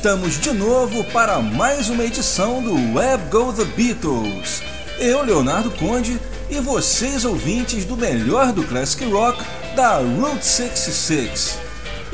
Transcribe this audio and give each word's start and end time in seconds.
Estamos 0.00 0.40
de 0.40 0.50
novo 0.52 1.04
para 1.12 1.42
mais 1.42 1.90
uma 1.90 2.02
edição 2.02 2.62
do 2.62 2.72
Web 2.94 3.24
Go 3.30 3.52
The 3.52 3.66
Beatles. 3.66 4.62
Eu, 4.98 5.22
Leonardo 5.22 5.70
Conde, 5.72 6.18
e 6.48 6.58
vocês 6.58 7.26
ouvintes 7.26 7.84
do 7.84 7.98
melhor 7.98 8.50
do 8.50 8.64
Classic 8.64 9.04
Rock 9.04 9.44
da 9.76 9.98
Route 9.98 10.46
66. 10.46 11.58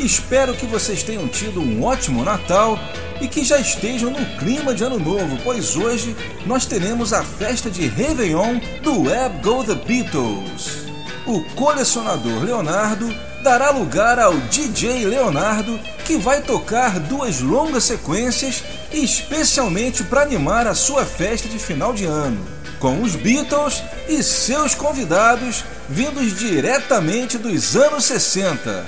Espero 0.00 0.52
que 0.56 0.66
vocês 0.66 1.04
tenham 1.04 1.28
tido 1.28 1.60
um 1.60 1.84
ótimo 1.84 2.24
Natal 2.24 2.76
e 3.20 3.28
que 3.28 3.45
já 3.45 3.60
estejam 3.60 4.10
no 4.10 4.37
clima 4.37 4.74
de 4.74 4.82
Ano 4.82 4.98
Novo, 4.98 5.38
pois 5.45 5.76
hoje 5.76 6.16
nós 6.45 6.66
teremos 6.66 7.12
a 7.12 7.23
festa 7.23 7.70
de 7.70 7.87
Réveillon 7.87 8.59
do 8.82 9.02
Web 9.02 9.40
Go 9.45 9.62
The 9.62 9.76
Beatles. 9.76 10.85
O 11.26 11.42
colecionador 11.56 12.44
Leonardo 12.44 13.12
dará 13.42 13.70
lugar 13.70 14.16
ao 14.16 14.32
DJ 14.32 15.04
Leonardo, 15.06 15.76
que 16.04 16.16
vai 16.16 16.40
tocar 16.40 17.00
duas 17.00 17.40
longas 17.40 17.82
sequências 17.82 18.62
especialmente 18.92 20.04
para 20.04 20.22
animar 20.22 20.68
a 20.68 20.74
sua 20.74 21.04
festa 21.04 21.48
de 21.48 21.59
final 21.59 21.92
de 21.92 22.04
ano, 22.04 22.46
com 22.78 23.02
os 23.02 23.16
Beatles 23.16 23.82
e 24.09 24.23
seus 24.23 24.76
convidados 24.76 25.64
vindos 25.88 26.38
diretamente 26.38 27.36
dos 27.36 27.74
anos 27.74 28.04
60. 28.04 28.86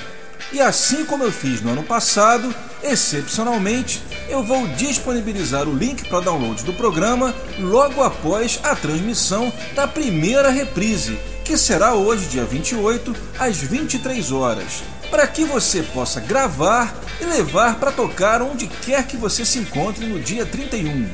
E 0.52 0.60
assim 0.60 1.04
como 1.04 1.24
eu 1.24 1.32
fiz 1.32 1.60
no 1.60 1.72
ano 1.72 1.82
passado, 1.82 2.54
excepcionalmente, 2.84 4.00
eu 4.28 4.44
vou 4.44 4.64
disponibilizar 4.68 5.68
o 5.68 5.74
link 5.74 6.08
para 6.08 6.20
download 6.20 6.62
do 6.62 6.72
programa 6.72 7.34
logo 7.58 8.00
após 8.00 8.60
a 8.62 8.76
transmissão 8.76 9.52
da 9.74 9.88
primeira 9.88 10.50
reprise 10.50 11.18
que 11.48 11.56
será 11.56 11.94
hoje, 11.94 12.26
dia 12.26 12.44
28, 12.44 13.16
às 13.38 13.56
23 13.56 14.32
horas, 14.32 14.82
para 15.10 15.26
que 15.26 15.46
você 15.46 15.82
possa 15.82 16.20
gravar 16.20 16.94
e 17.22 17.24
levar 17.24 17.76
para 17.76 17.90
tocar 17.90 18.42
onde 18.42 18.66
quer 18.66 19.06
que 19.06 19.16
você 19.16 19.46
se 19.46 19.58
encontre 19.58 20.04
no 20.04 20.20
dia 20.20 20.44
31. 20.44 21.08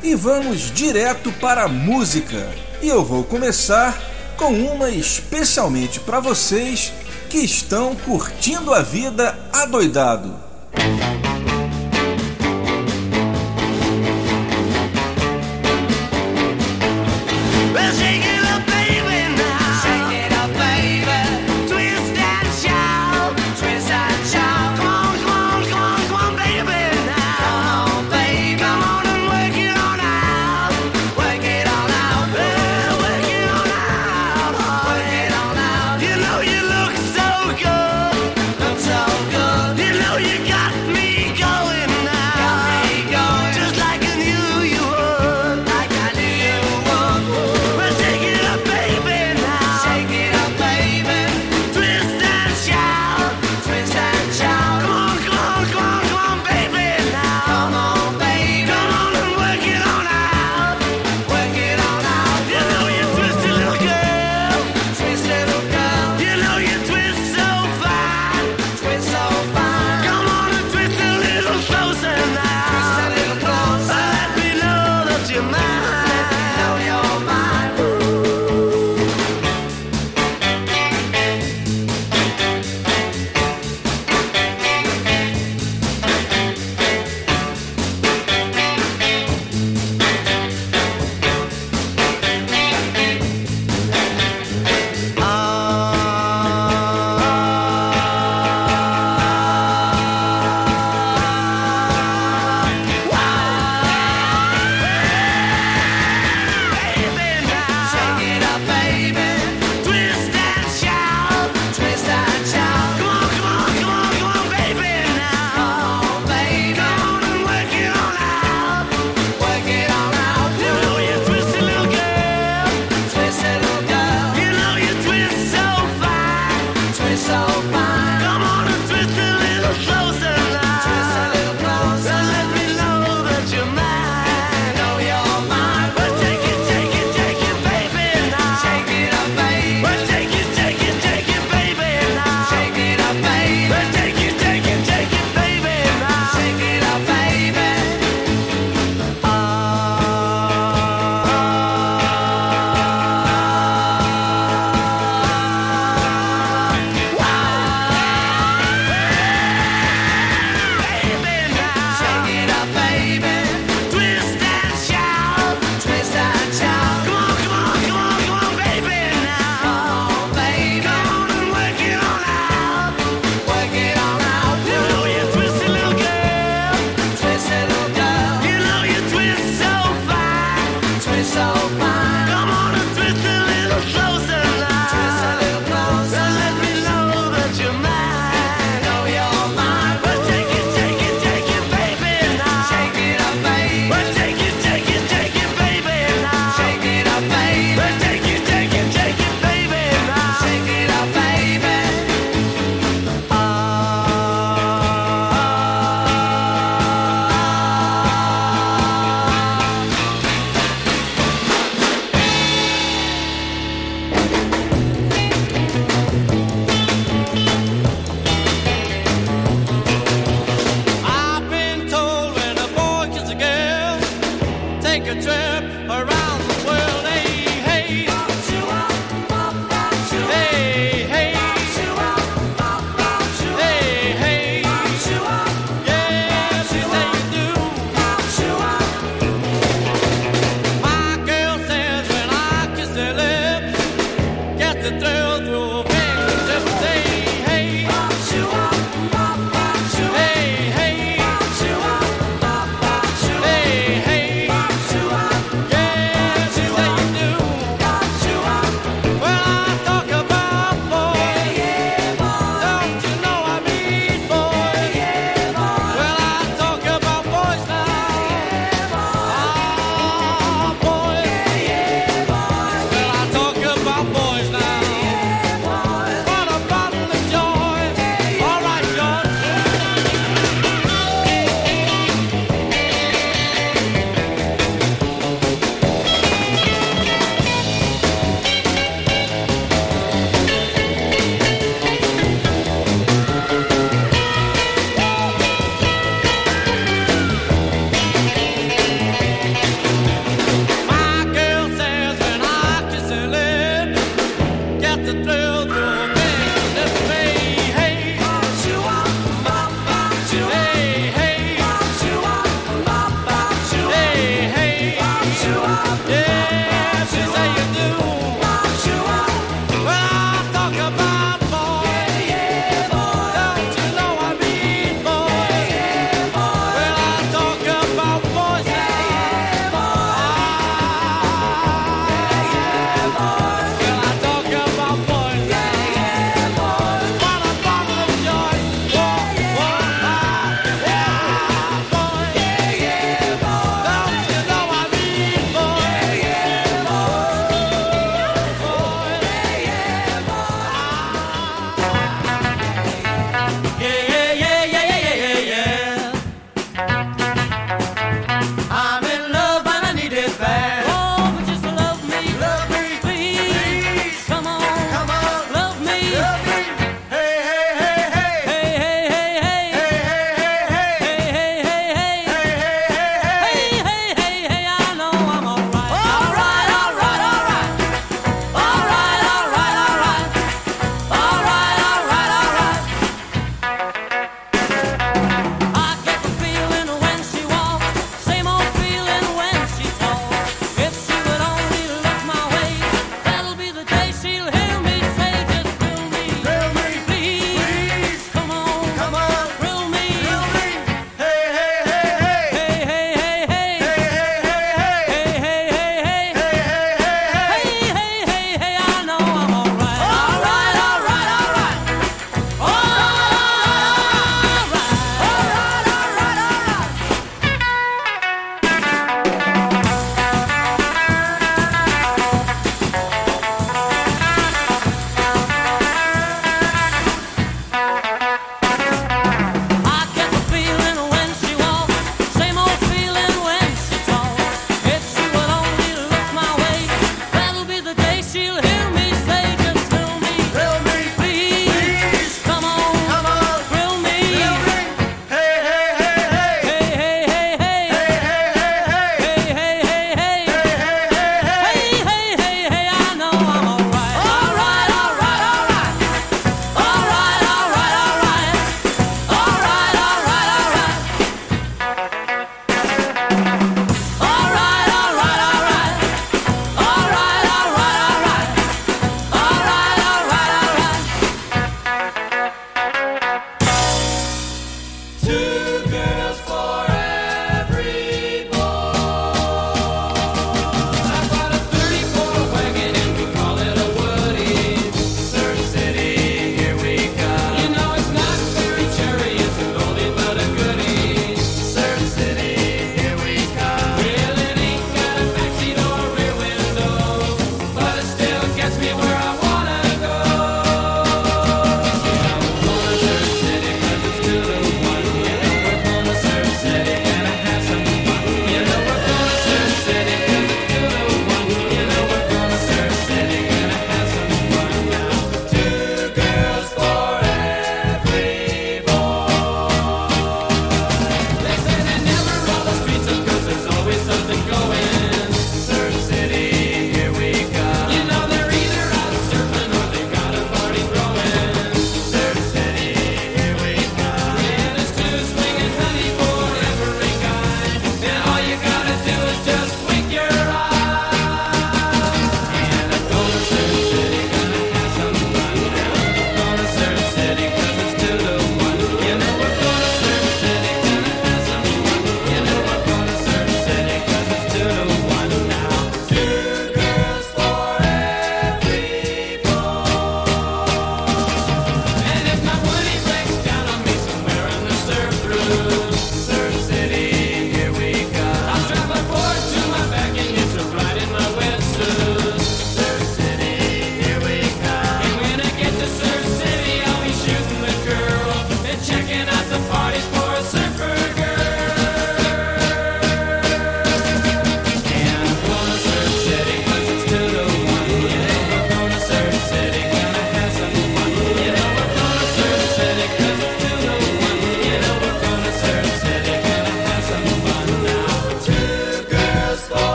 E 0.00 0.14
vamos 0.14 0.70
direto 0.72 1.32
para 1.32 1.64
a 1.64 1.68
música. 1.68 2.48
E 2.80 2.88
eu 2.88 3.04
vou 3.04 3.24
começar 3.24 4.00
com 4.36 4.52
uma 4.52 4.88
especialmente 4.88 5.98
para 5.98 6.20
vocês 6.20 6.92
que 7.28 7.38
estão 7.38 7.96
curtindo 7.96 8.72
a 8.72 8.82
vida 8.82 9.36
adoidado. 9.52 10.32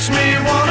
makes 0.00 0.08
me 0.08 0.34
wanna 0.48 0.69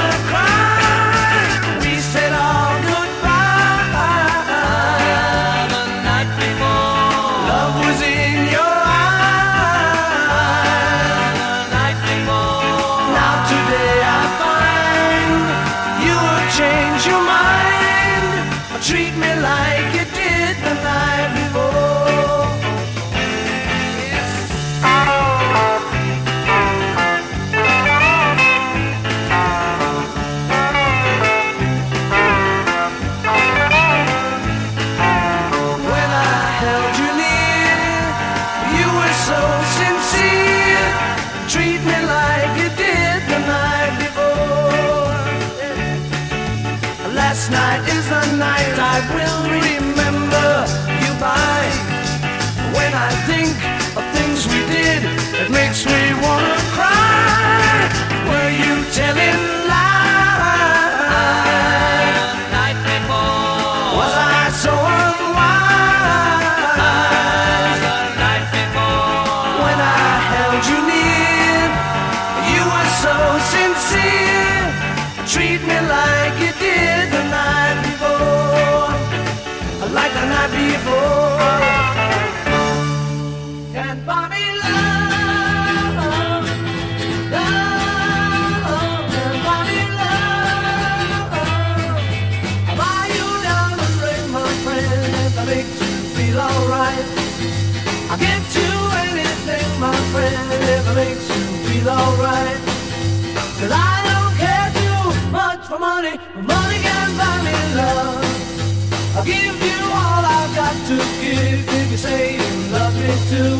to 110.89 110.95
give 110.95 111.69
if 111.69 111.91
you 111.91 111.97
say 111.97 112.33
you 112.33 112.71
love 112.71 112.95
me 112.95 113.13
too. 113.29 113.57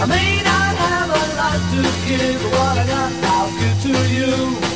I 0.00 0.06
may 0.06 0.40
not 0.42 0.74
have 0.84 1.10
a 1.10 1.24
lot 1.36 1.60
to 1.72 1.80
give, 2.08 2.40
but 2.42 2.52
what 2.52 2.78
I 2.78 2.86
got 2.86 3.12
I'll 3.34 3.50
give 3.60 3.82
to 3.82 3.94
you. 4.14 4.75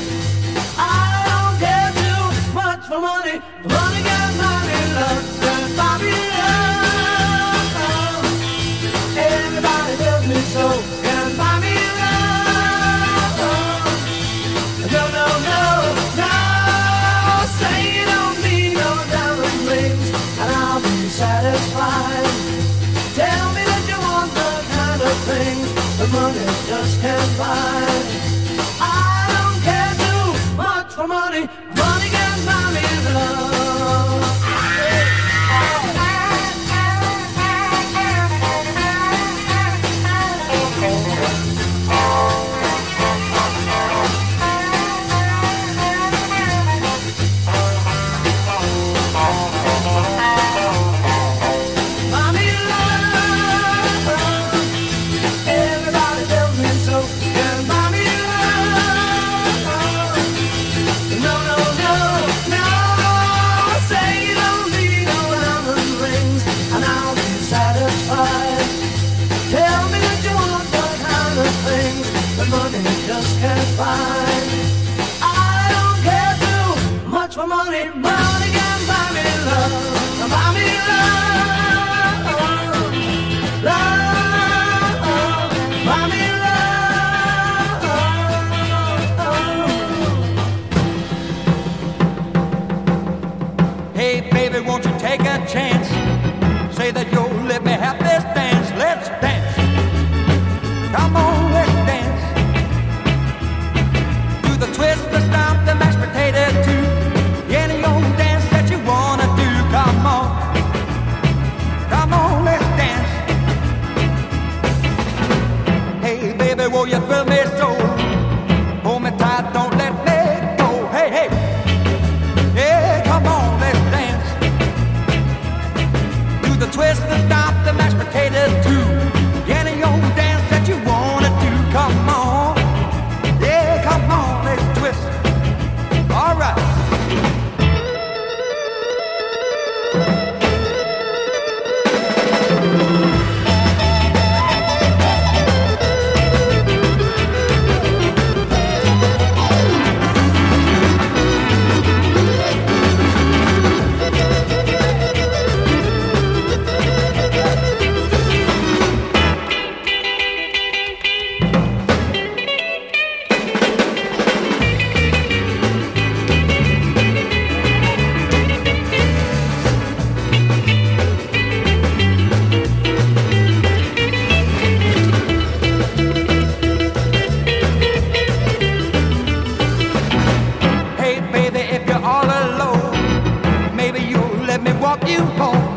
Walk 184.90 185.08
you 185.08 185.20
home. 185.38 185.69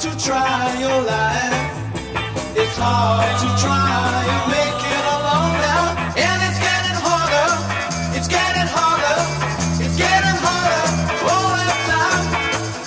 to 0.00 0.16
try 0.16 0.78
your 0.78 1.02
life. 1.02 1.58
It's 2.54 2.76
hard 2.78 3.34
to 3.42 3.48
try 3.58 4.22
and 4.30 4.46
make 4.46 4.80
it 4.94 5.04
alone 5.16 5.54
now. 5.58 5.86
And 6.14 6.38
it's 6.46 6.60
getting 6.62 6.98
harder. 7.02 7.50
It's 8.14 8.28
getting 8.30 8.70
harder. 8.70 9.18
It's 9.82 9.98
getting 9.98 10.38
harder 10.38 10.86
all 11.26 11.50
the 11.58 11.74
time. 11.90 12.30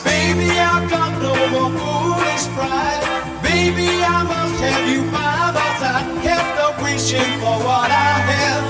Baby, 0.08 0.56
I've 0.56 0.88
got 0.88 1.12
no 1.20 1.36
more 1.52 1.72
foolish 1.84 2.48
pride. 2.56 3.04
Baby, 3.44 3.92
I 4.08 4.24
must 4.24 4.56
have 4.64 4.88
you 4.88 5.04
by 5.12 5.52
my 5.52 5.68
side. 5.84 6.08
Can't 6.24 6.48
stop 6.56 6.80
wishing 6.80 7.32
for 7.44 7.60
what 7.68 7.92
I 7.92 8.24
have. 8.32 8.64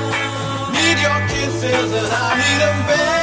Need 0.74 0.98
your 0.98 1.22
kisses 1.30 1.94
and 1.94 2.10
I 2.10 2.30
need 2.42 2.58
them 2.58 2.80
bad. 2.89 3.22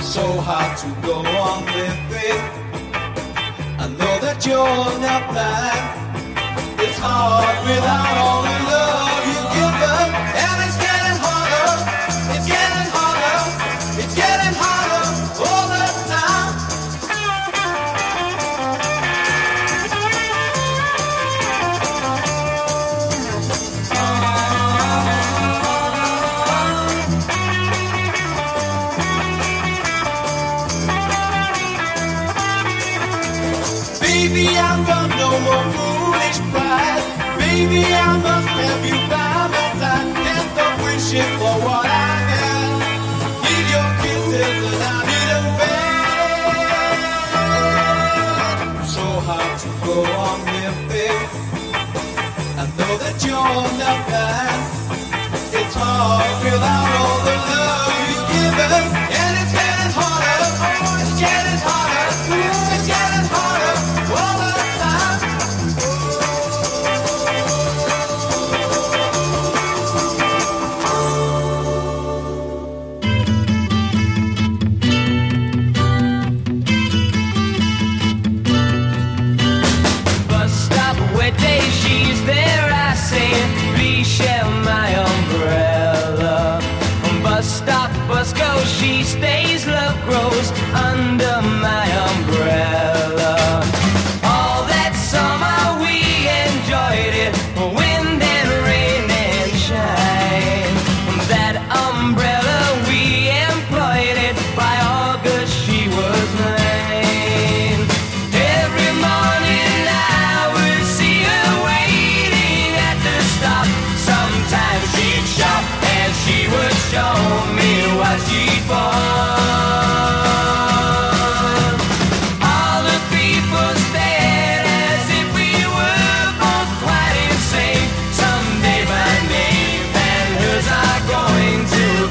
so 0.00 0.26
hard 0.46 0.78
to 0.78 0.86
go 1.06 1.14
on 1.26 1.64
with. 1.74 2.09
I 2.32 3.88
know 3.98 4.14
that 4.24 4.44
you're 4.46 5.00
not 5.06 5.22
blind. 5.30 6.80
It's 6.80 6.98
hard 6.98 7.58
without 7.66 8.16
all 8.18 8.42
the 8.42 8.70
love. 8.70 8.89
that 53.10 53.24
you'll 53.24 53.62
never. 53.78 55.64
It's 55.64 55.74
hard 55.74 56.44
without. 56.44 56.89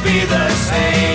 Be 0.03 0.25
the 0.25 0.49
same. 0.49 1.08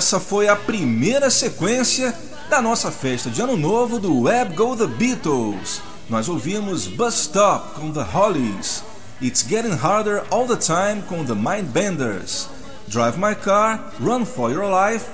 Essa 0.00 0.18
foi 0.18 0.48
a 0.48 0.56
primeira 0.56 1.28
sequência 1.28 2.16
da 2.48 2.62
nossa 2.62 2.90
festa 2.90 3.28
de 3.28 3.42
ano 3.42 3.54
novo 3.54 3.98
do 3.98 4.22
Web 4.22 4.54
Go 4.54 4.74
The 4.74 4.86
Beatles. 4.86 5.82
Nós 6.08 6.26
ouvimos 6.26 6.86
Bus 6.86 7.24
Stop 7.24 7.74
com 7.78 7.92
The 7.92 8.00
Hollies, 8.00 8.82
It's 9.20 9.44
Getting 9.46 9.76
Harder 9.76 10.22
All 10.30 10.46
The 10.46 10.56
Time 10.56 11.02
com 11.06 11.22
The 11.22 11.34
Mindbenders, 11.34 12.48
Drive 12.88 13.18
My 13.18 13.34
Car, 13.34 13.92
Run 14.00 14.24
For 14.24 14.50
Your 14.50 14.70
Life, 14.70 15.04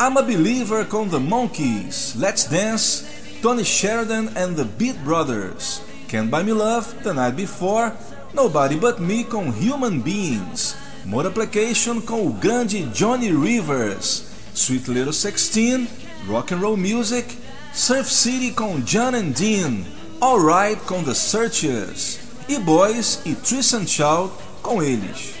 I'm 0.00 0.18
a 0.18 0.22
Believer 0.22 0.84
com 0.86 1.08
The 1.08 1.20
Monkees, 1.20 2.14
Let's 2.16 2.46
Dance, 2.46 3.04
Tony 3.40 3.64
Sheridan 3.64 4.30
and 4.34 4.54
The 4.54 4.64
Beat 4.64 4.98
Brothers, 5.04 5.82
Can't 6.08 6.30
Buy 6.30 6.42
Me 6.42 6.52
Love, 6.52 6.88
The 7.04 7.12
Night 7.12 7.36
Before, 7.36 7.92
Nobody 8.34 8.74
But 8.74 8.98
Me 8.98 9.22
com 9.22 9.52
Human 9.52 10.00
Beings, 10.00 10.74
Application 11.14 12.00
com 12.00 12.26
o 12.26 12.32
grande 12.32 12.82
Johnny 12.86 13.30
Rivers, 13.30 14.24
Sweet 14.54 14.90
Little 14.90 15.12
Sixteen, 15.12 15.88
Rock 16.26 16.52
and 16.52 16.58
Roll 16.58 16.76
Music, 16.76 17.38
Surf 17.72 18.12
City 18.12 18.50
com 18.50 18.80
John 18.80 19.14
and 19.14 19.30
Dean, 19.30 19.84
Alright 20.20 20.82
com 20.84 21.04
The 21.04 21.14
Searchers, 21.14 22.18
e 22.48 22.58
Boys 22.58 23.20
e 23.24 23.34
Tristan 23.34 23.86
Child 23.86 24.30
com 24.60 24.82
eles. 24.82 25.34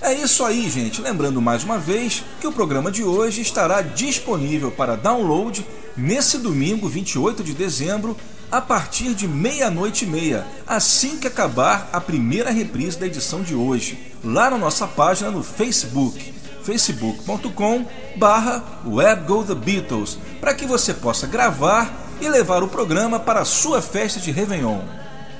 É 0.00 0.12
isso 0.14 0.44
aí, 0.44 0.68
gente. 0.68 1.00
Lembrando 1.00 1.40
mais 1.40 1.64
uma 1.64 1.78
vez 1.78 2.24
que 2.40 2.46
o 2.46 2.52
programa 2.52 2.90
de 2.90 3.04
hoje 3.04 3.42
estará 3.42 3.82
disponível 3.82 4.70
para 4.70 4.96
download 4.96 5.64
nesse 5.96 6.38
domingo, 6.38 6.88
28 6.88 7.44
de 7.44 7.52
dezembro, 7.52 8.16
a 8.50 8.60
partir 8.60 9.14
de 9.14 9.26
meia-noite 9.26 10.04
e 10.04 10.08
meia, 10.08 10.46
assim 10.66 11.18
que 11.18 11.26
acabar 11.26 11.88
a 11.92 12.00
primeira 12.00 12.50
reprise 12.50 12.98
da 12.98 13.06
edição 13.06 13.42
de 13.42 13.54
hoje, 13.54 14.12
lá 14.22 14.50
na 14.50 14.58
nossa 14.58 14.86
página 14.86 15.30
no 15.30 15.42
Facebook, 15.42 16.34
facebook.com 16.62 17.86
barra 18.16 18.62
webgothebeatles, 18.86 20.18
para 20.40 20.54
que 20.54 20.66
você 20.66 20.94
possa 20.94 21.26
gravar 21.26 21.92
e 22.20 22.28
levar 22.28 22.62
o 22.62 22.68
programa 22.68 23.18
para 23.20 23.40
a 23.40 23.44
sua 23.44 23.82
festa 23.82 24.20
de 24.20 24.30
Réveillon. 24.30 24.80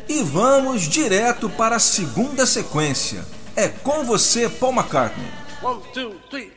E 0.09 0.23
vamos 0.23 0.83
direto 0.83 1.49
para 1.49 1.77
a 1.77 1.81
segunda 1.81 2.45
sequência. 2.45 3.25
É 3.57 3.69
com 3.69 4.05
você, 4.05 4.49
Paul 4.49 4.75
McCartney. 4.75 5.27
One, 5.63 5.81
two, 5.95 6.15
three, 6.29 6.53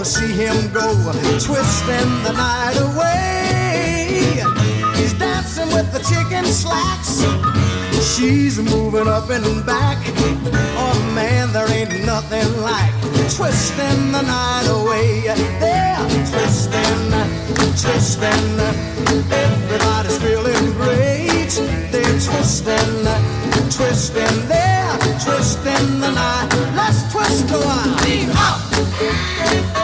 to 0.00 0.06
see 0.06 0.32
him 0.32 0.72
go 0.72 0.88
twisting 1.44 2.10
the 2.24 2.32
night 2.32 2.76
away. 2.88 4.40
He's 4.96 5.12
dancing 5.12 5.68
with 5.74 5.92
the 5.92 5.98
chicken 5.98 6.46
slacks. 6.46 7.20
She's 8.16 8.58
moving 8.58 9.06
up 9.06 9.28
and 9.28 9.66
back. 9.66 9.98
Oh 10.78 11.12
man, 11.14 11.52
there 11.52 11.70
ain't 11.70 12.06
nothing 12.06 12.48
like 12.62 12.94
twisting 13.36 14.12
the 14.12 14.22
night 14.22 14.68
away. 14.70 15.20
They're 15.60 15.98
twisting, 16.32 17.00
twisting. 17.76 18.58
Everybody's 19.28 20.16
feeling 20.16 20.72
great. 20.80 21.52
They're 21.92 22.20
twisting, 22.24 23.04
twisting. 23.68 24.48
They're 24.48 24.98
twisting 25.24 26.00
the 26.00 26.10
night. 26.10 26.48
Let's 26.74 27.12
twist 27.12 27.50
a 27.50 27.58
while. 27.58 27.96
Lean 28.06 28.30
up. 28.32 29.79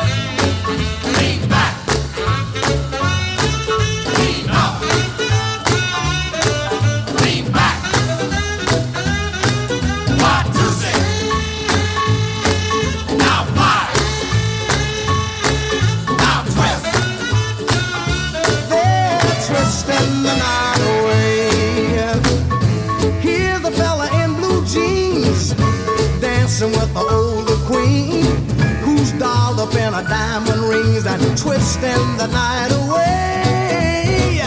driving 31.87 32.17
the 32.17 32.27
night 32.27 32.73
away. 32.73 34.41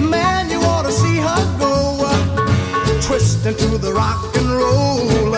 Man, 0.00 0.50
you 0.50 0.60
ought 0.60 0.82
to 0.82 0.92
see 0.92 1.18
her 1.18 1.58
go, 1.58 2.08
twisting 3.02 3.56
to 3.56 3.78
the 3.78 3.92
rock 3.92 4.34
and 4.36 4.50
roll. 4.50 5.34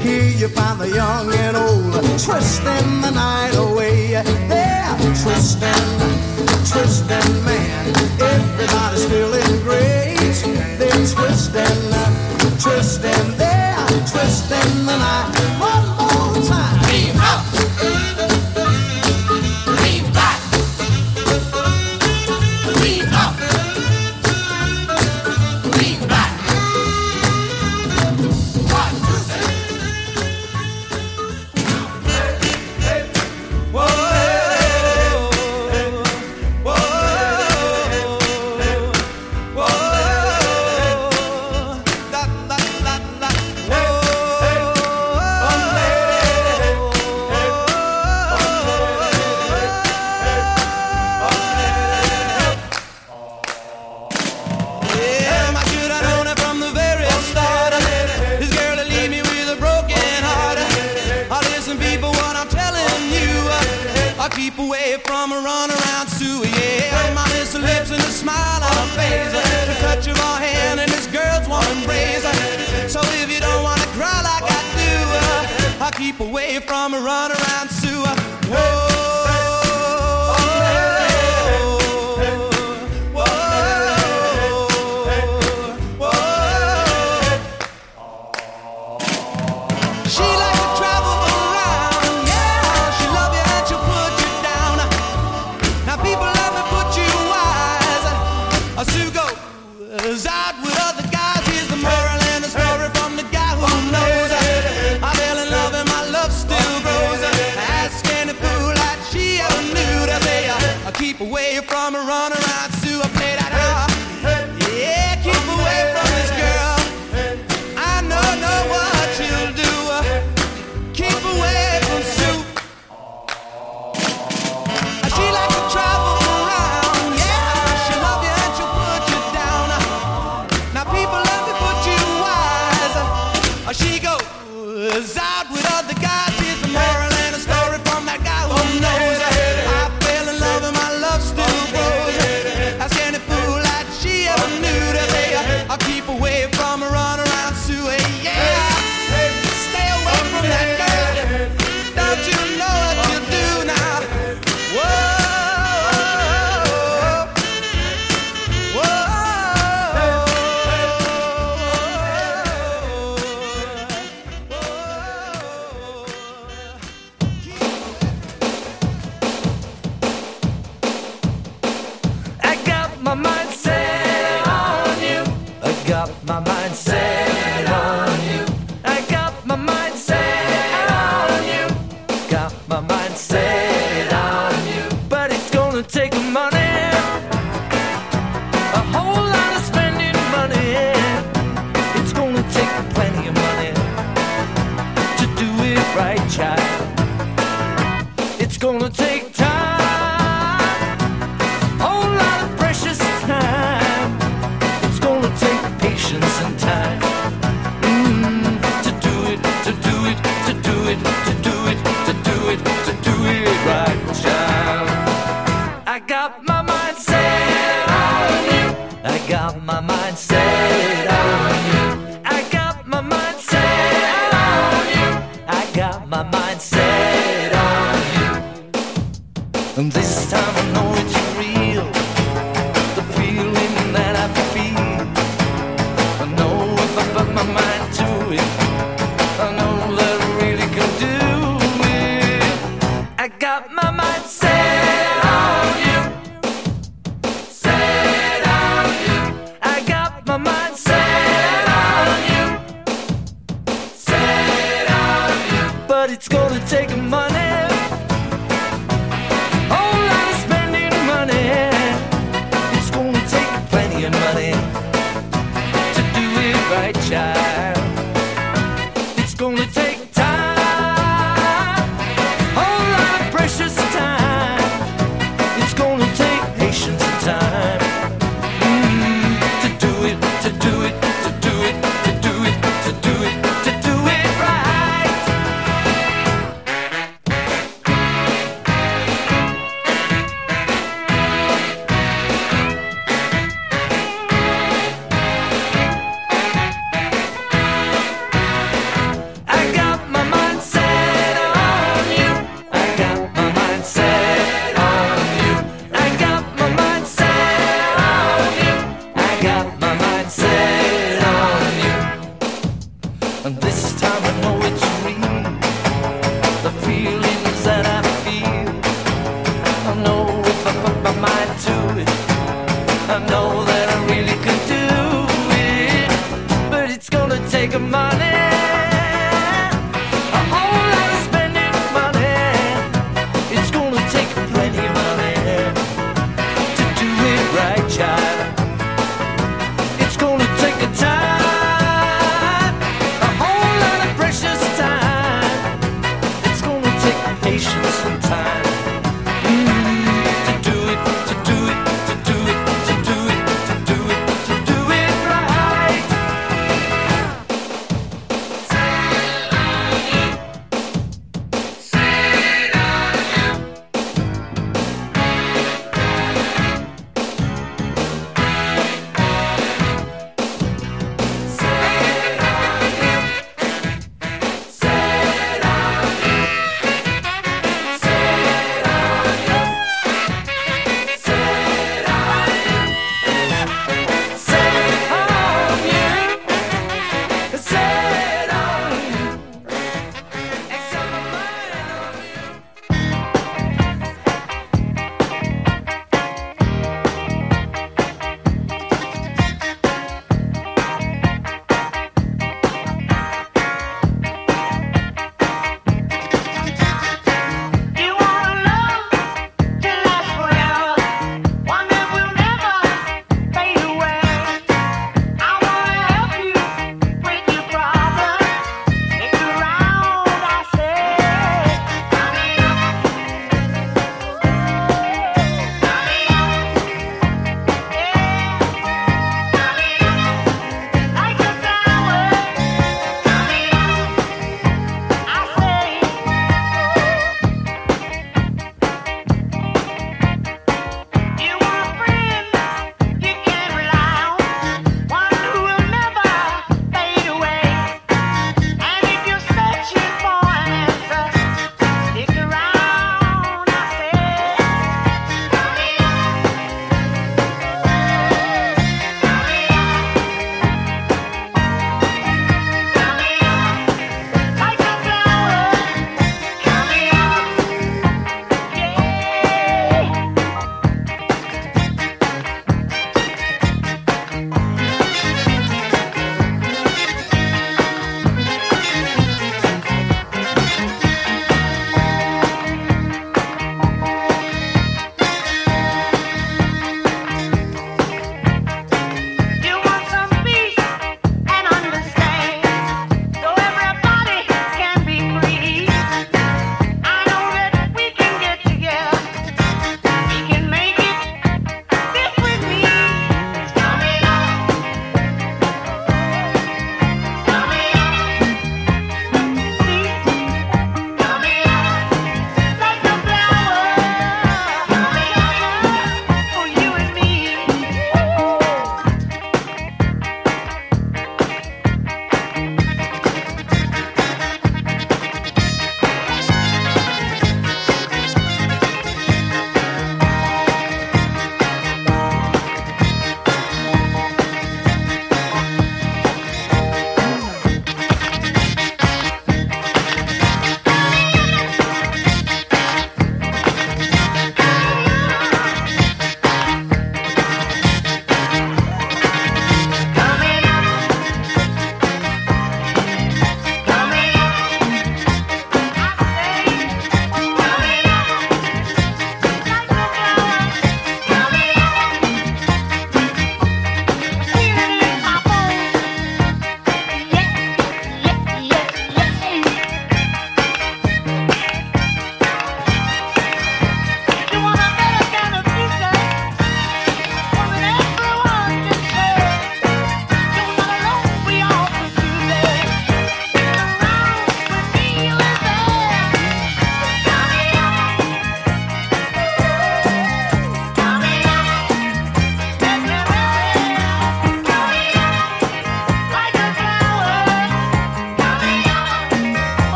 Here 0.00 0.24
you 0.24 0.48
find 0.48 0.80
the 0.80 0.90
young 0.90 1.32
and 1.34 1.56
old, 1.56 1.92
twisting 2.18 3.00
the 3.00 3.10
night 3.10 3.54
away. 3.56 4.10
They're 4.48 4.96
twisting, 5.22 5.88
twisting, 6.70 7.44
man. 7.44 7.94
Everybody's 8.20 9.04
feeling 9.06 9.62
great. 9.62 10.16
They're 10.78 11.06
twisting, 11.14 11.80
twisting, 12.60 13.36
they're 13.36 13.86
twisting 14.06 14.86
the 14.86 14.96
night. 14.96 15.57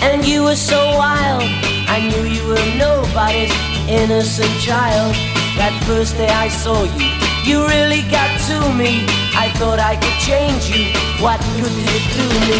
And 0.00 0.26
you 0.26 0.44
were 0.44 0.56
so 0.56 0.78
wild. 0.96 1.42
I 1.88 1.98
knew 2.08 2.24
you 2.28 2.46
were 2.46 2.66
nobody's 2.76 3.52
innocent 3.88 4.52
child. 4.60 5.14
That 5.56 5.74
first 5.86 6.16
day 6.16 6.28
I 6.28 6.48
saw 6.48 6.84
you, 6.84 7.10
you 7.44 7.66
really 7.66 8.02
got 8.10 8.30
to 8.48 8.58
me. 8.74 9.04
I 9.34 9.50
thought 9.58 9.80
I 9.80 9.96
could 9.96 10.18
change 10.22 10.70
you. 10.70 10.94
What 11.22 11.40
good 11.56 11.74
did 11.74 11.90
it 11.98 12.06
do 12.14 12.26
me? 12.46 12.58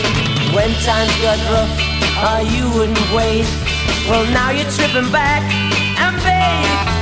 When 0.55 0.71
times 0.83 1.15
got 1.23 1.39
rough, 1.51 1.73
uh, 2.19 2.43
you 2.43 2.67
wouldn't 2.75 3.07
wait. 3.15 3.47
Well, 4.09 4.25
now 4.33 4.51
you're 4.51 4.71
tripping 4.71 5.11
back, 5.13 5.43
and 5.99 6.17
babe. 6.27 6.98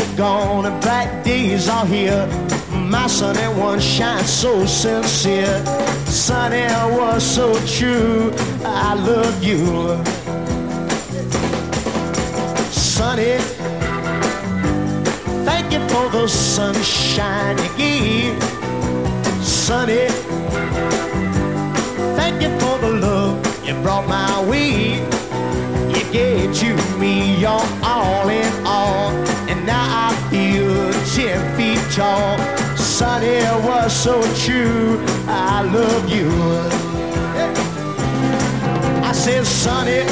Are 0.00 0.16
gone 0.16 0.66
and 0.66 0.80
bright 0.82 1.22
days 1.24 1.68
are 1.68 1.86
here. 1.86 2.26
My 2.72 3.06
sunny 3.06 3.48
one 3.60 3.80
shines 3.80 4.30
so 4.30 4.64
sincere. 4.66 5.64
Sunny 6.06 6.66
was 6.96 7.22
so 7.22 7.54
true. 7.66 8.32
I 8.64 8.94
love 8.94 9.42
you. 9.42 9.96
Sunny, 12.70 13.38
thank 15.44 15.72
you 15.72 15.80
for 15.88 16.08
the 16.10 16.26
sunshine 16.26 17.56
you 17.58 17.70
gave. 17.76 18.42
Sunny, 19.42 20.08
thank 22.16 22.42
you 22.42 22.50
for 22.58 22.78
the 22.78 22.90
love 23.00 23.66
you 23.66 23.74
brought 23.82 24.06
my 24.08 24.44
way. 24.48 24.98
You 25.94 26.12
gave 26.12 26.54
to 26.56 26.98
me 26.98 27.36
your 27.40 27.62
all 27.82 28.28
in 28.28 28.66
all, 28.66 29.12
now 29.68 30.08
I 30.08 30.10
feel 30.30 30.92
ten 31.14 31.38
feet 31.56 31.82
tall. 31.94 32.38
Sunny 32.76 33.40
was 33.68 33.92
so 33.92 34.14
true. 34.44 34.98
I 35.28 35.62
love 35.62 36.08
you. 36.08 36.30
I 39.10 39.12
said, 39.12 39.44
Sunny, 39.46 40.02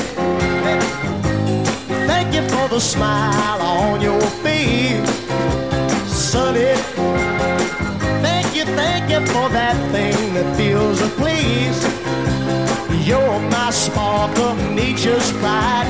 thank 2.06 2.34
you 2.34 2.42
for 2.52 2.68
the 2.68 2.80
smile 2.80 3.60
on 3.62 4.00
your 4.02 4.20
face. 4.44 5.08
Sunny, 6.06 6.74
thank 8.26 8.48
you, 8.56 8.64
thank 8.80 9.10
you 9.10 9.20
for 9.32 9.48
that 9.58 9.76
thing 9.92 10.34
that 10.34 10.48
fills 10.56 11.00
a 11.00 11.08
place. 11.20 11.80
You're 13.08 13.40
my 13.56 13.70
spark 13.70 14.36
of 14.38 14.56
nature's 14.72 15.32
pride. 15.40 15.88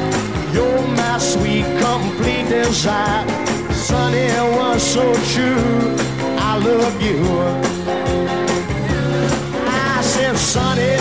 You're 0.55 0.86
my 1.02 1.18
sweet, 1.18 1.66
complete 1.80 2.48
desire. 2.48 3.55
Sunny 3.86 4.26
was 4.58 4.82
so 4.82 5.14
true. 5.32 5.94
I 6.50 6.58
love 6.58 7.00
you. 7.00 7.18
I 9.64 10.00
said, 10.02 10.36
Sunny, 10.36 10.96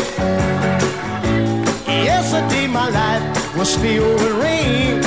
yesterday 2.06 2.68
my 2.68 2.90
life 2.90 3.58
was 3.58 3.76
filled 3.76 4.22
with 4.22 4.38
rain. 4.38 5.02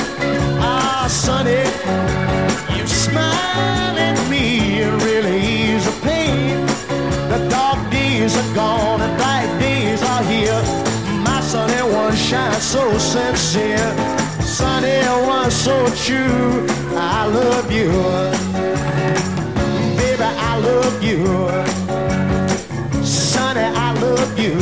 Ah, 0.59 1.07
Sunny, 1.09 1.63
you 2.77 2.85
smile 2.85 3.95
at 4.07 4.17
me 4.29 4.83
and 4.83 5.01
really 5.03 5.39
ease 5.39 5.85
the 5.85 5.95
pain. 6.05 6.65
The 7.31 7.47
dark 7.49 7.79
days 7.89 8.35
are 8.35 8.53
gone 8.53 8.99
and 8.99 9.15
bright 9.17 9.51
days 9.57 10.03
are 10.03 10.23
here. 10.23 10.61
My 11.23 11.39
sunny 11.39 11.81
one 11.93 12.13
shines 12.13 12.61
so 12.61 12.97
sincere. 12.97 14.08
Sunny 14.59 14.99
one 15.25 15.49
so 15.51 15.87
true. 16.03 16.67
I 16.93 17.25
love 17.27 17.71
you. 17.71 17.89
Baby, 19.95 20.23
I 20.51 20.57
love 20.59 21.01
you. 21.01 21.23
Sunny, 23.05 23.61
I 23.61 23.93
love 24.03 24.37
you. 24.37 24.55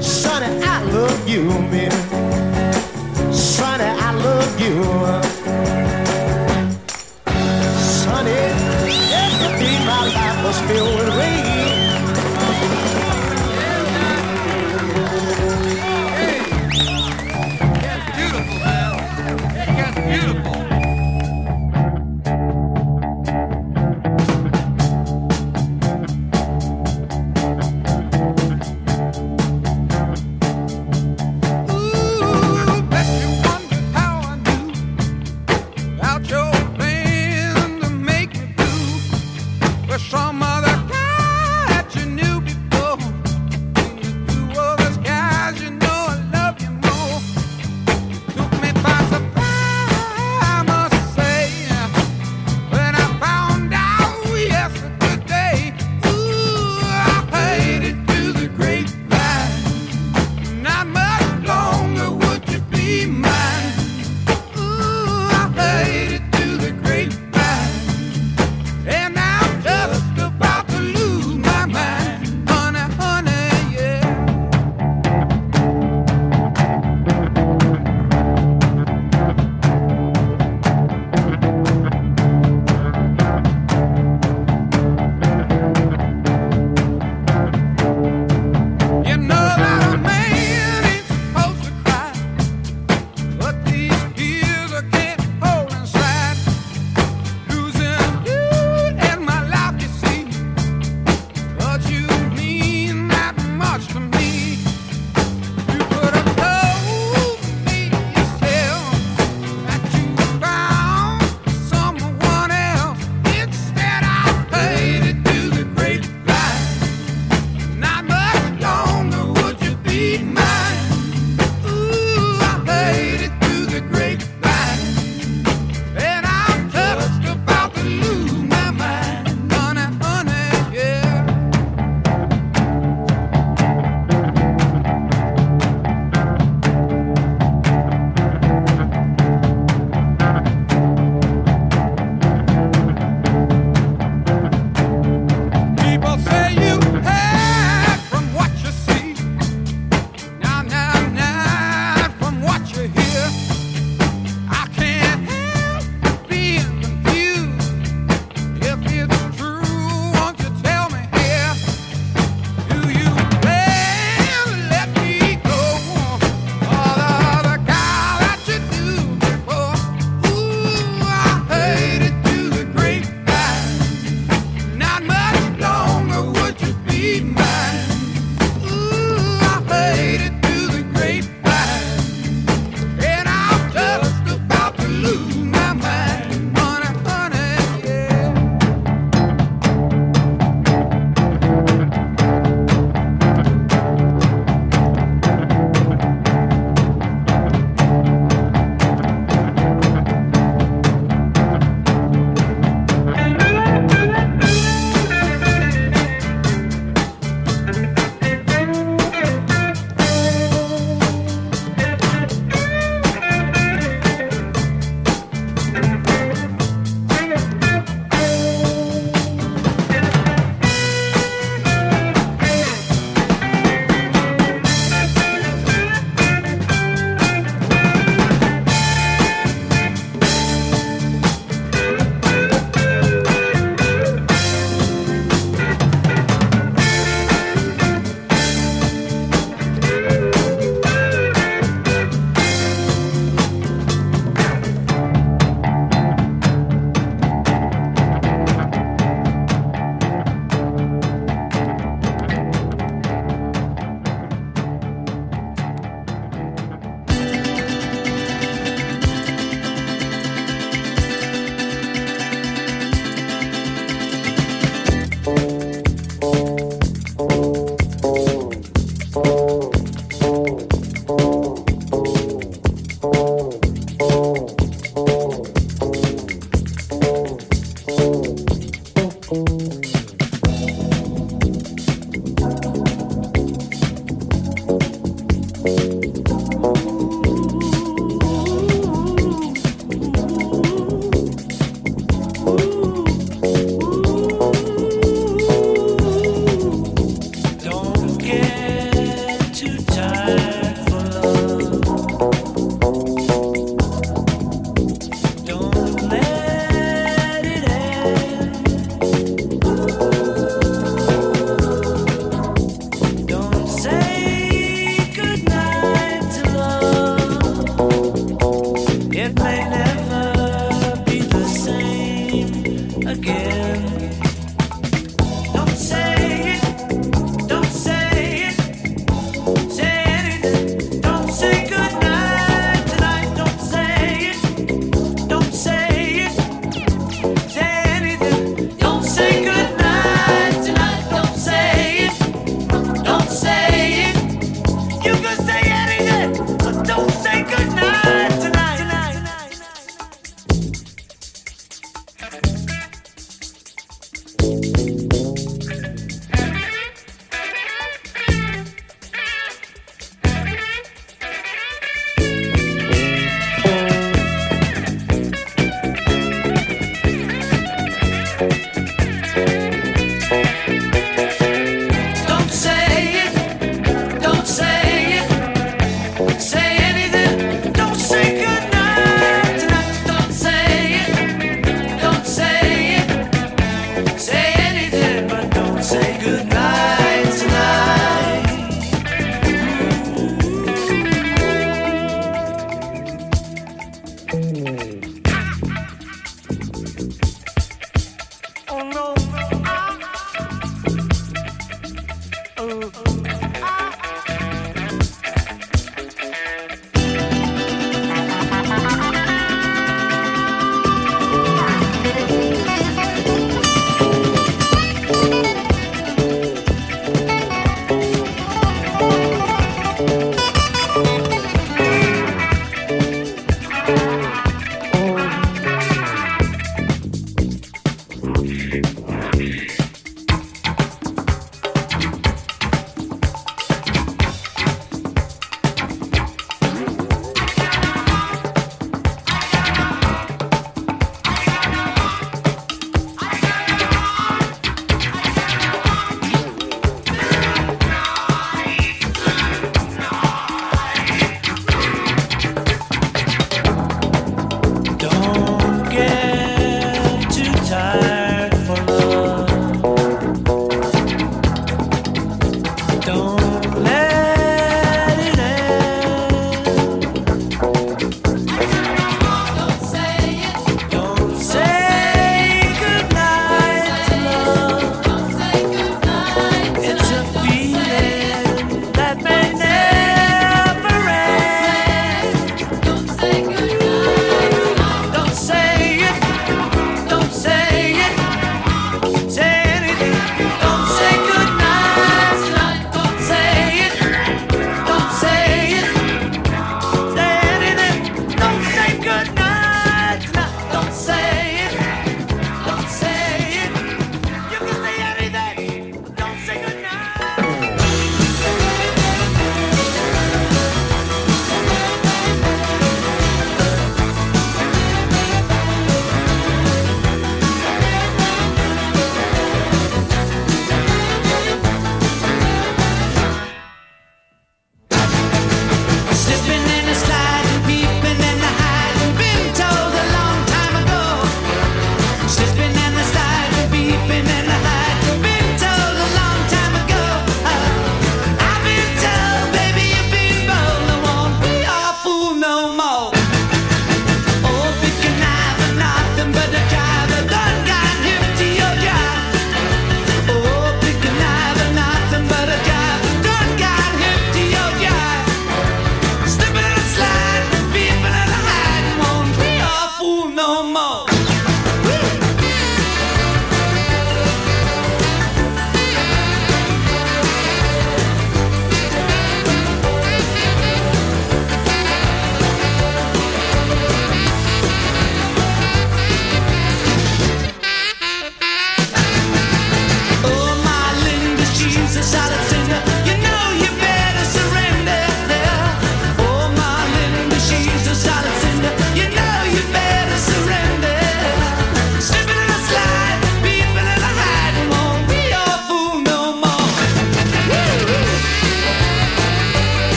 Sunny, 0.00 0.48
I 0.64 0.82
love 0.84 1.28
you, 1.28 1.44
man. 1.70 1.92
Sunny, 3.34 3.84
I 3.84 4.10
love 4.26 4.60
you. 4.64 4.76
Sunny, 8.00 8.40
yesterday 9.12 9.76
my 9.84 10.02
life 10.16 10.38
was 10.42 10.58
filled 10.68 10.94
with 10.98 11.15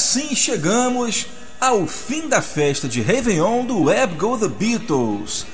assim 0.00 0.34
chegamos 0.34 1.26
ao 1.60 1.86
fim 1.86 2.26
da 2.26 2.40
festa 2.40 2.88
de 2.88 3.02
Réveillon 3.02 3.66
do 3.66 3.82
Web 3.82 4.14
Go 4.14 4.38
The 4.38 4.48
Beatles. 4.48 5.44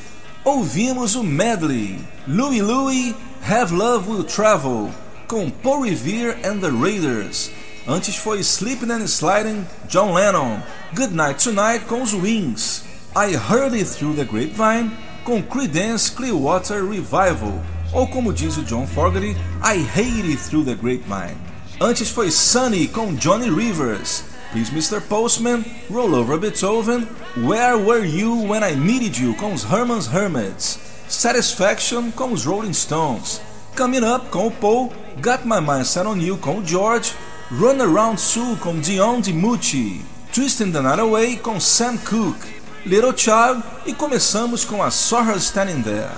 Ouvimos 0.44 1.16
o 1.16 1.24
medley 1.24 1.98
Louie 2.28 2.62
Louie 2.62 3.16
Have 3.43 3.74
Love 3.74 4.09
Will 4.09 4.23
Travel 4.23 4.90
com 5.27 5.51
Paul 5.51 5.81
Revere 5.81 6.36
and 6.47 6.60
the 6.60 6.70
Raiders. 6.70 7.51
Antes 7.89 8.14
foi 8.14 8.39
Sleeping 8.39 8.93
and 8.93 9.06
Sliding 9.06 9.66
John 9.89 10.14
Lennon, 10.14 10.60
Good 10.94 11.12
Night 11.12 11.43
Tonight 11.43 11.85
com 11.86 12.02
os 12.02 12.14
Wings, 12.14 12.85
I 13.16 13.35
Heard 13.35 13.74
It 13.74 13.90
Through 13.98 14.14
the 14.14 14.24
Grapevine 14.24 14.93
com 15.24 15.43
Creedence 15.43 16.12
Clearwater 16.12 16.89
Revival, 16.89 17.60
ou 17.93 18.06
como 18.06 18.32
diz 18.32 18.56
o 18.56 18.62
John 18.62 18.86
Fogerty, 18.86 19.36
I 19.60 19.85
Hate 19.93 20.31
It 20.31 20.48
Through 20.48 20.66
the 20.66 20.77
Grapevine. 20.77 21.36
Antes 21.81 22.10
foi 22.10 22.31
Sunny 22.31 22.86
com 22.86 23.12
Johnny 23.16 23.51
Rivers, 23.51 24.23
Please 24.56 24.70
Mr. 24.70 25.06
Postman, 25.06 25.66
Roll 25.90 26.14
Over 26.14 26.38
Beethoven, 26.38 27.02
Where 27.46 27.76
Were 27.76 28.06
You 28.06 28.36
When 28.36 28.64
I 28.64 28.74
Needed 28.74 29.18
You? 29.18 29.34
Com 29.34 29.52
os 29.52 29.62
Herman's 29.62 30.06
Hermits, 30.06 30.78
Satisfaction 31.08 32.10
com 32.10 32.32
os 32.32 32.46
Rolling 32.46 32.72
Stones, 32.72 33.42
Coming 33.76 34.02
Up 34.02 34.30
com 34.30 34.46
o 34.46 34.50
Paul, 34.50 34.94
Got 35.20 35.44
My 35.44 35.60
Mind 35.60 35.84
Set 35.84 36.06
On 36.06 36.16
You 36.16 36.38
com 36.38 36.60
o 36.60 36.66
George, 36.66 37.12
Run 37.50 37.82
Around 37.82 38.18
Sue 38.18 38.56
com 38.56 38.80
Dion 38.80 39.20
DiMucci, 39.20 40.00
Twisting 40.32 40.72
the 40.72 40.80
Night 40.80 41.02
Away 41.02 41.36
com 41.36 41.60
Sam 41.60 41.98
Cooke, 41.98 42.48
Little 42.86 43.12
Child. 43.14 43.62
E 43.84 43.92
começamos 43.92 44.64
com 44.64 44.82
a 44.82 44.90
Saw 44.90 45.22
Her 45.22 45.36
Standing 45.36 45.82
There. 45.82 46.12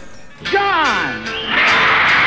John. 0.44 2.18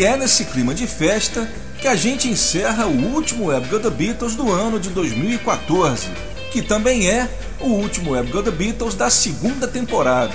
E 0.00 0.04
é 0.06 0.16
nesse 0.16 0.46
clima 0.46 0.74
de 0.74 0.86
festa 0.86 1.46
que 1.78 1.86
a 1.86 1.94
gente 1.94 2.26
encerra 2.26 2.86
o 2.86 3.14
último 3.14 3.48
Go 3.68 3.78
The 3.78 3.90
Beatles 3.90 4.34
do 4.34 4.50
ano 4.50 4.80
de 4.80 4.88
2014, 4.88 6.06
que 6.50 6.62
também 6.62 7.06
é 7.06 7.28
o 7.60 7.66
último 7.66 8.12
Web 8.12 8.30
Go 8.30 8.42
The 8.42 8.50
Beatles 8.50 8.94
da 8.94 9.10
segunda 9.10 9.68
temporada. 9.68 10.34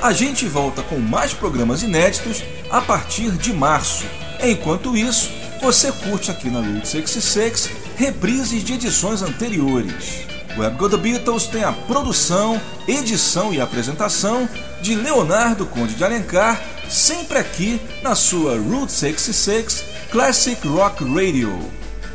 A 0.00 0.12
gente 0.12 0.46
volta 0.46 0.82
com 0.82 0.98
mais 0.98 1.32
programas 1.32 1.82
inéditos 1.82 2.42
a 2.70 2.80
partir 2.80 3.30
de 3.32 3.52
março. 3.52 4.04
Enquanto 4.42 4.96
isso, 4.96 5.30
você 5.60 5.90
curte 5.90 6.30
aqui 6.30 6.50
na 6.50 6.60
Route 6.60 6.86
66 6.86 7.70
reprises 7.96 8.62
de 8.62 8.74
edições 8.74 9.22
anteriores. 9.22 10.26
Web 10.58 10.76
Go 10.76 10.88
The 10.88 10.96
Beatles 10.98 11.46
tem 11.46 11.64
a 11.64 11.72
produção, 11.72 12.60
edição 12.86 13.52
e 13.52 13.60
apresentação 13.60 14.48
de 14.82 14.94
Leonardo 14.94 15.66
Conde 15.66 15.94
de 15.94 16.04
Alencar, 16.04 16.62
sempre 16.88 17.38
aqui 17.38 17.80
na 18.02 18.14
sua 18.14 18.56
Route 18.58 18.92
66 18.92 19.84
Classic 20.10 20.68
Rock 20.68 21.02
Radio. 21.02 21.58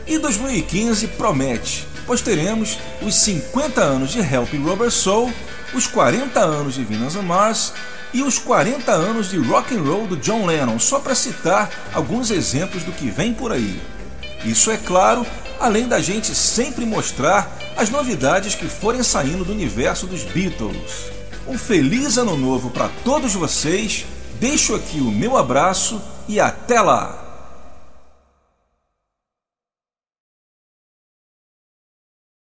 E 0.07 0.18
2015 0.18 1.07
promete, 1.07 1.88
pois 2.10 2.23
teremos 2.23 2.80
os 3.03 3.14
50 3.14 3.84
anos 3.84 4.10
de 4.10 4.18
Helping 4.18 4.64
Rubber 4.64 4.90
Soul, 4.90 5.31
os 5.76 5.86
40 5.86 6.40
anos 6.40 6.73
de 6.73 6.84
Venus 6.84 7.15
on 7.15 7.22
Mars 7.22 7.72
e 8.11 8.23
os 8.23 8.40
40 8.40 8.91
anos 8.91 9.30
de 9.30 9.38
rock 9.38 9.76
and 9.76 9.84
roll 9.84 10.07
do 10.07 10.18
John 10.18 10.48
Lennon, 10.48 10.80
só 10.80 10.98
para 10.98 11.14
citar 11.14 11.69
alguns 11.94 12.31
exemplos 12.31 12.81
do 12.81 12.91
que 12.91 13.11
vem 13.11 13.31
por 13.31 13.52
aí. 13.52 13.80
Isso 14.44 14.72
é 14.72 14.77
claro, 14.77 15.23
além 15.60 15.88
da 15.88 16.02
gente 16.02 16.34
sempre 16.34 16.84
mostrar 16.84 17.56
as 17.77 17.91
novidades 17.91 18.56
que 18.56 18.65
forem 18.65 19.03
saindo 19.03 19.45
do 19.45 19.52
universo 19.52 20.07
dos 20.07 20.23
Beatles. 20.23 21.11
Um 21.48 21.60
feliz 21.60 22.18
ano 22.18 22.36
novo 22.36 22.72
para 22.72 22.90
todos 23.06 23.36
vocês. 23.36 24.07
Deixo 24.40 24.73
aqui 24.73 24.98
o 24.98 25.11
meu 25.11 25.38
abraço 25.38 26.02
e 26.27 26.40
até 26.40 26.81
lá. 26.81 27.28